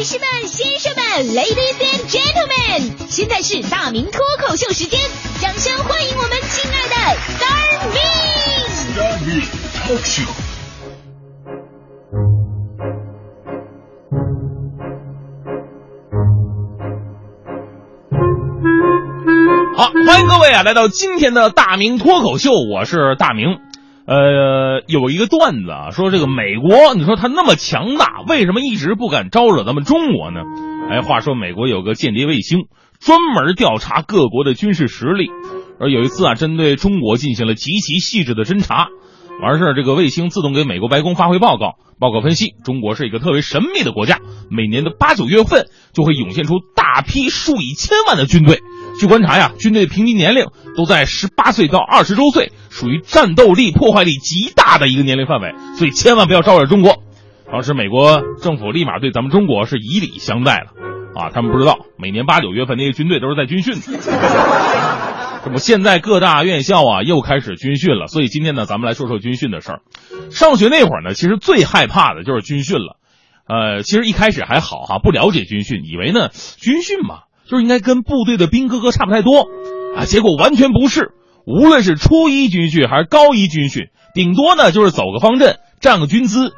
[0.00, 4.98] 女士们、先生们，Ladies and Gentlemen，现在是大明脱口秀时间，
[5.42, 6.94] 掌声欢迎我们亲爱的
[7.36, 8.00] Star Me。
[8.96, 9.44] Star Me
[9.76, 10.24] Talk Show。
[19.76, 23.58] 好，欢迎各位啊，来到今天的大明脱口秀，我是大明。
[24.06, 30.40] 呃，有一个段子啊，说这个美国，你说他那么强大，为什么一直不敢招惹咱们中国呢？
[30.90, 32.64] 哎，话说美国有个间谍卫星，
[32.98, 35.28] 专门调查各国的军事实力，
[35.78, 38.88] 而有一次啊，针对中国进行了极其细致的侦查。
[39.42, 41.76] 完事儿，这个卫星自动给美国白宫发回报告。
[41.98, 48.60] 报告分析，中国是一个特别神秘的国家，每年的八九月份就会涌现出大批数以千万的军队。
[48.98, 57.02] 据观察呀，军队平均年龄都在十八岁到二十周岁，属于战斗力、破坏力极大的一个年龄范围，所以千万不要招惹中国。
[57.52, 60.70] 当时美国政府立马对咱们中国是以礼相待了，
[61.14, 63.74] 啊，他们不知道每年八九月份那些军队都是在军训。
[65.44, 69.80] 这不，现在各大院校啊又开始军训了，所以今天呢，咱们来说说军训的事儿。
[70.30, 72.98] 上学那会儿呢，其实最害怕的就是军训了。
[73.48, 79.48] 呃，其实一开始还好哈，不了解军训，以为呢军训嘛，就是应该跟部队的兵哥哥差不太多
[79.96, 81.12] 啊，结果完全不是。
[81.46, 86.52] 无论是初一军训还是高一军训，顶多呢就是走个方阵，站个军姿。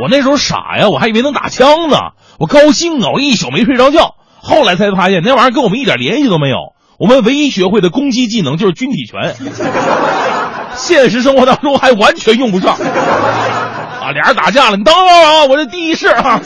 [0.00, 1.96] 我那时候傻呀，我还以为能打枪呢，
[2.38, 4.14] 我高兴啊，我一宿没睡着觉。
[4.42, 6.75] 后来才发现那玩意儿跟我们一点联系都没有。
[6.98, 9.34] 我们唯一学会的攻击技能就是军体拳，
[10.74, 12.74] 现实生活当中还完全用不上。
[12.74, 16.40] 啊，俩人打架了，你等会儿啊，我这第一式啊。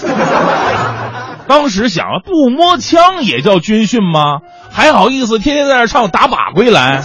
[1.46, 4.38] 当时想啊，不摸枪也叫军训吗？
[4.72, 7.02] 还好意思天天在那唱打靶归来。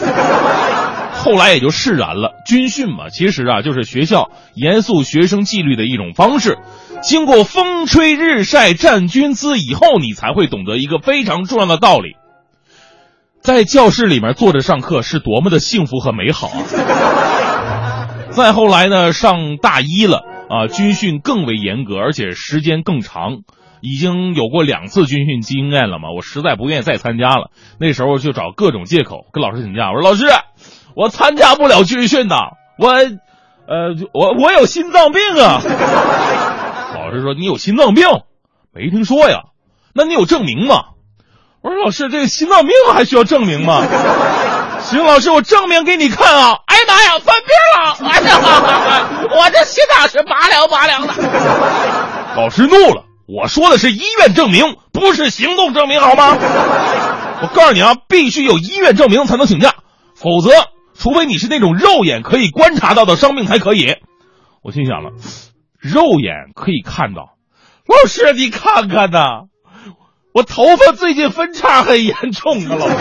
[1.17, 6.57] 后来也就释然了，军训嘛，其实啊就是学校严肃学生纪律的一种方式。
[7.01, 12.15] 经过风吹日晒站军姿以后，你才会懂得一个非常重要的道理。
[13.45, 18.09] 在教室里面坐着上课是多么的幸福和美好啊！
[18.33, 23.41] 再后来呢，上大一了啊，军训更为严格，而且时间更长，
[23.81, 27.51] 已经有过两次军训经验了嘛，我实在不愿意再参加了。
[27.79, 30.25] 那时候就找各种借口跟老师请假，我说老师，
[30.95, 32.35] 我参加不了军训呐，
[32.79, 35.61] 我，呃，我我有心脏病啊。
[36.97, 38.07] 老师说你有心脏病，
[38.73, 39.41] 没听说呀？
[39.93, 40.94] 那你有证明吗？
[41.65, 43.81] 我说老师，这个心脏病还需要证明吗？
[44.85, 46.59] 行，老师，我证明给你看啊！
[46.67, 47.97] 哎呀妈呀，犯病了！
[48.07, 51.13] 哎呀，我这心脏是拔凉拔凉的。
[52.37, 56.37] 老师怒了，我说的是医院证明，不是行动证明，好吗？
[57.41, 59.73] 我告诉你啊，必须有医院证明才能请假，
[60.15, 60.51] 否则，
[60.93, 63.95] 除非你是那种肉眼可以观察到的伤病才可以。
[64.61, 65.13] 我心想了，
[65.81, 67.29] 肉眼可以看到，
[67.87, 69.45] 老师你看看呐。
[70.35, 72.95] 我头发最近分叉很严重啊，老师。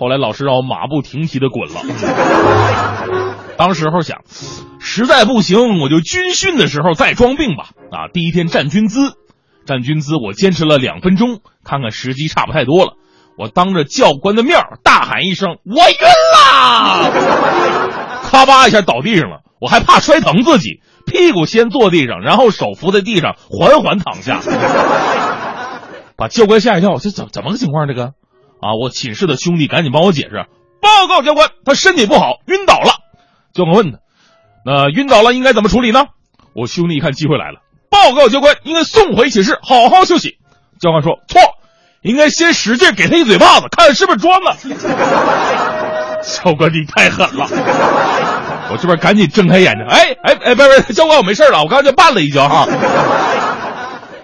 [0.00, 1.80] 后来老师让我马不停蹄的滚了。
[3.56, 4.22] 当时候想，
[4.80, 7.68] 实在不行我就军训的时候再装病吧。
[7.92, 9.12] 啊，第一天站军姿，
[9.64, 12.94] 站军姿我坚持了两分钟，看看时机差不太多了，
[13.38, 17.10] 我当着教官的面大喊一声：“我晕啦！”
[18.28, 24.40] 咔吧一下倒地上了，我还怕摔疼自己，屁股先坐地上，然后手扶在地上缓缓躺下。
[26.16, 27.86] 把教官吓一跳，这怎怎么个情况？
[27.86, 28.14] 这个，
[28.60, 30.46] 啊，我寝室的兄弟赶紧帮我解释。
[30.80, 32.92] 报告教官，他身体不好，晕倒了。
[33.52, 33.98] 教官问他，
[34.64, 36.06] 那晕倒了应该怎么处理呢？
[36.54, 37.60] 我兄弟一看机会来了，
[37.90, 40.38] 报告教官，应该送回寝室，好好休息。
[40.80, 41.40] 教官说错，
[42.02, 44.56] 应该先使劲给他一嘴巴子，看是不是装的。
[46.22, 47.46] 教官你太狠了，
[48.70, 52.66] 我这边赶紧睁开眼睛，哎哎哎，不不，教官我没事了，我刚才就绊了一跤哈。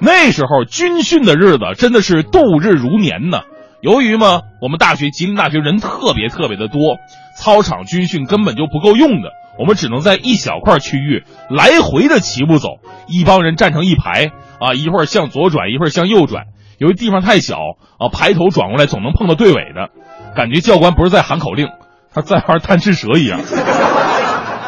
[0.04, 3.42] 那时候军训的日子真的是度日如年呢。
[3.80, 6.96] 由于嘛，我们大学吉林大学人特别特别的多，
[7.38, 9.30] 操场军训根本就不够用的，
[9.60, 12.68] 我们只能在一小块区域来回的齐步走，
[13.06, 16.46] 一帮人站成一排啊，一会儿向左转，一会儿向右转。
[16.78, 17.58] 由于地方太小
[17.98, 19.90] 啊，排头转过来总能碰到队尾的，
[20.34, 21.68] 感觉教官不是在喊口令，
[22.12, 23.40] 他在玩贪吃蛇一样。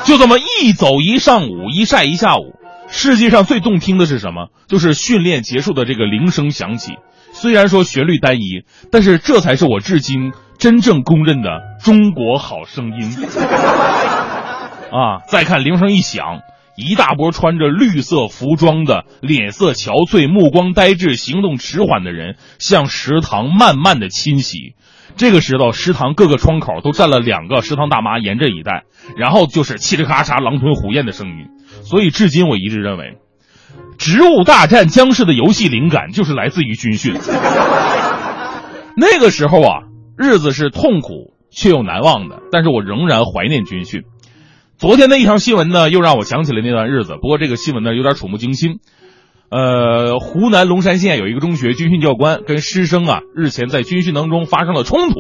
[0.04, 2.54] 就这么一走一上午，一晒一下午。
[2.88, 4.48] 世界上最动听的是什么？
[4.68, 6.94] 就是训练结束的这个铃声响起。
[7.32, 13.10] 虽然说旋律单一，但是这才是我至今真正公认的中国好声音。
[14.94, 15.26] 啊！
[15.26, 16.42] 再看铃声一响，
[16.76, 24.76] 一大波穿着绿色服装的、脸色憔悴、目光呆滞、行动迟缓的人向食堂慢慢的侵袭。
[25.16, 28.84] 这个时候，食堂各个窗口都站了两个食堂大妈，严阵以待。
[29.16, 31.48] 然后就是嘁哩咔嚓、狼吞虎咽的声音。
[31.84, 33.18] 所以，至今我一直认为，
[33.98, 37.14] 植物大战僵尸的游戏灵感就是来自于军训。
[38.96, 39.82] 那个时候啊，
[40.16, 44.02] 日子是痛苦却又难忘的，但是我仍然怀念军训。
[44.76, 47.14] 昨天的一条新闻呢，又让我想起了那段日子。
[47.20, 48.80] 不过这个新闻呢，有点触目惊心。
[49.50, 55.14] 呃，湖南龙山县有一个中学军训教官跟师生啊，日前在军训当中发生了冲突。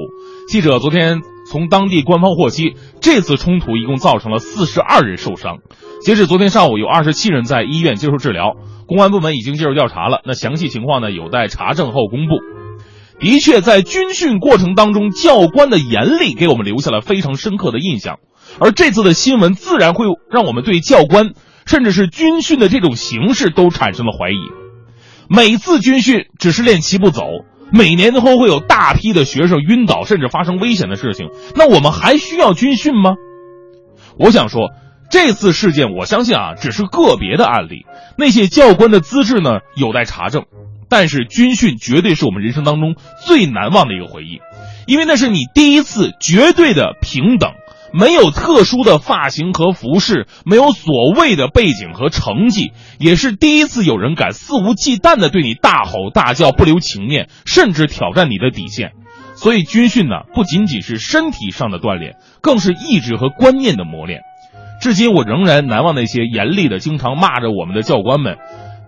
[0.48, 1.20] 记者昨天
[1.50, 5.58] 从当地官方获悉，这次冲突一共造成了四十二人受伤。
[6.02, 8.54] 截止昨天上午，有二十七人在医院接受治疗。
[8.86, 12.34] 公安部门已经介入调查了，那详细情况呢，有待查证后公布。
[13.20, 18.18] 的确，在军训过程当中，教官的严厉给我们留下了非常深刻的印象。
[18.58, 21.30] 而这次的新闻自然会让我们对教官，
[21.64, 24.36] 甚至是军训的这种形式都产生了怀疑。
[25.28, 27.22] 每次军训只是练齐步走，
[27.72, 31.28] 每年都会有大批的学生晕倒，甚至发生危险的事情。
[31.54, 33.14] 那我们还需要军训吗？
[34.18, 34.70] 我想说，
[35.10, 37.84] 这次事件我相信啊，只是个别的案例。
[38.16, 40.44] 那些教官的资质呢，有待查证。
[40.88, 42.94] 但是军训绝对是我们人生当中
[43.26, 44.38] 最难忘的一个回忆，
[44.86, 47.50] 因为那是你第一次绝对的平等。
[47.96, 58.94] 没有特殊的发型和服饰，没有所谓的背景和成绩，也是第一次有人敢肆无忌惮的对你大吼大叫，不留情面，甚至挑战你的底线。
[59.36, 64.22] 所以军训呢，不仅仅是身体上的锻炼，更是意志和观念的磨练。
[64.80, 68.38] 至今我仍然难忘那些严厉的、经常骂着我们的教官们。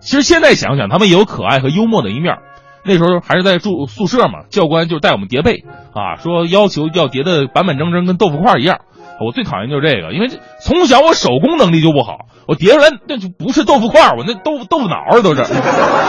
[0.01, 2.35] 其实现在想想，他们也有可爱和幽默的一面。
[2.83, 5.63] 那时候还是在住宿舍嘛，教官就带我们叠被
[5.93, 8.79] 啊，说要求要叠的板板正正，跟豆腐块一样。
[9.25, 15.43] 我最讨厌就是这个，因为这从小我手工能力就不好，我叠出来那就不是豆腐块，我那豆腐豆腐脑都是，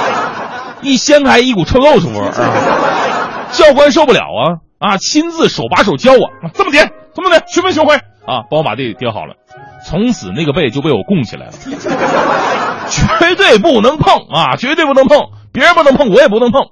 [0.82, 2.32] 一掀开一股臭豆腐味儿。
[3.50, 8.44] 教官受不了啊啊，亲自手把手教我，这么叠，这么叠，学没学会啊？
[8.50, 9.34] 帮我把这叠好了，
[9.86, 11.52] 从此那个被就被我供起来了，
[12.90, 16.66] 绝对不能碰啊，绝对不能碰，别人不能碰，我也不能碰。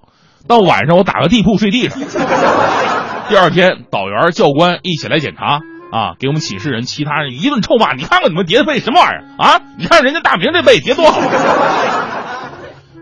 [0.47, 1.99] 到晚上我打个地铺睡地上。
[3.29, 5.59] 第二天导员教官一起来检查。
[5.93, 6.15] 啊！
[6.19, 7.95] 给我们寝室人、其他人一顿臭骂。
[7.95, 9.61] 你看看你们叠的被什么玩意儿啊？
[9.79, 11.21] 你看人家大明这被叠多好。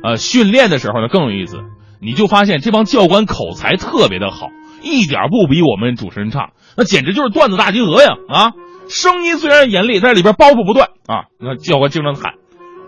[0.02, 1.58] 呃，训练的时候呢更有意思，
[2.00, 4.48] 你就发现这帮教官口才特别的好，
[4.82, 8.10] 一点不比我们主持人差，那简直就是段子大集合呀！
[8.28, 8.52] 啊，
[8.88, 11.24] 声音虽然严厉，但是里边包袱不断啊。
[11.40, 12.34] 那教官经常喊：“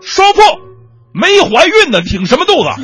[0.01, 0.43] 说破，
[1.11, 2.77] 没怀孕的挺什么肚子啊？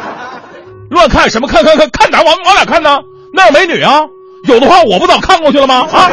[0.88, 1.48] 乱看什么？
[1.48, 2.22] 看看看看哪？
[2.22, 3.00] 往往哪看呢？
[3.34, 4.00] 那有美女啊！”
[4.48, 5.86] 有的话我不早看过去了吗？
[5.92, 6.10] 啊，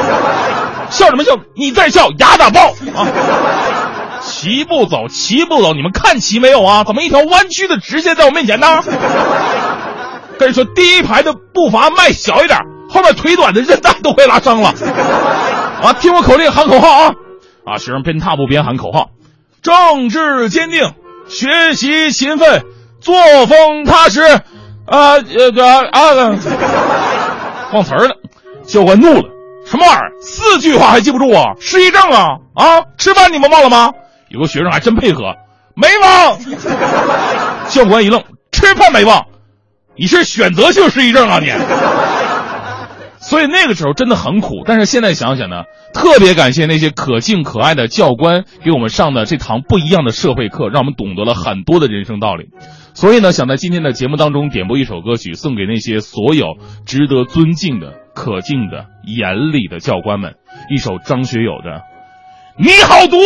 [0.90, 1.38] 笑什么笑？
[1.56, 3.08] 你再笑牙打爆啊！
[4.22, 6.84] 齐步走，齐步走，你们看齐没有啊？
[6.84, 8.84] 怎么一条弯曲的直线在我面前呢？
[10.38, 12.60] 跟你说，第一排的步伐迈小一点，
[12.90, 14.74] 后面腿短的韧带都会拉伤了。
[15.82, 17.14] 啊，听我口令喊口号啊！
[17.66, 19.12] 啊，学生边踏步边喊口号：
[19.62, 20.94] 政治坚定，
[21.30, 22.66] 学习勤奋，
[23.00, 23.16] 作
[23.48, 24.22] 风踏实。
[24.22, 24.42] 啊
[24.88, 26.36] 呃啊。
[27.74, 28.16] 忘词儿了，
[28.66, 29.30] 教官怒了，
[29.66, 30.12] 什么玩意儿？
[30.22, 31.54] 四句话还记不住啊？
[31.60, 32.38] 失忆症啊？
[32.54, 32.82] 啊？
[32.98, 33.92] 吃饭你们忘了吗？
[34.30, 35.36] 有个学生还真配合，
[35.76, 36.38] 没忘。
[37.70, 39.26] 教官一愣，吃饭没忘？
[39.98, 41.50] 你是选择性失忆症啊你？
[43.28, 45.64] 所以那个时候真的很苦，但是现在想想呢，
[45.94, 52.50] 特别感谢那些可敬可爱的教官给我们上的这堂不一样的社会课，让我们懂得了很多的人生道理。
[52.94, 60.36] 所以呢，想在今天的节目当中点播一首歌曲，送给那些所有值得尊敬的、可敬的、严厉的教官们，
[60.70, 61.80] 一首张学友的
[62.58, 63.18] 《你好毒》。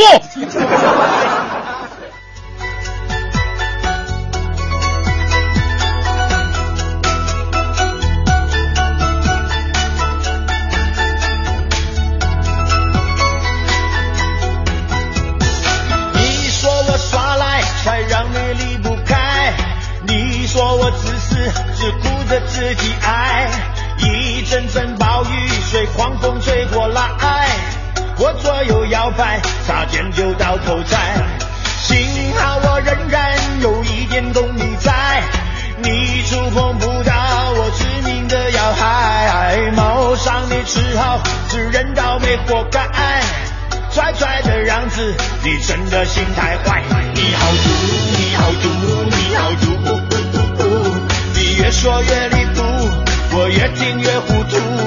[20.07, 21.35] 你说我自私
[21.75, 23.49] 只顾着自己爱，
[23.97, 27.01] 一阵阵暴雨随狂风吹过来，
[28.17, 30.97] 我左右摇摆，差点就到头栽。
[31.83, 35.21] 幸好我仍然有一点动力在，
[35.83, 37.13] 你触碰不到
[37.57, 42.87] 我致命的要害，谋伤你只好自认倒霉活该，
[43.91, 45.13] 拽拽的样子，
[45.43, 46.81] 你真的心太坏。
[47.13, 48.69] 你好毒，好毒，
[49.03, 49.65] 你好毒。
[51.35, 52.63] 你越说越离谱，
[53.33, 54.78] 我越听越糊涂。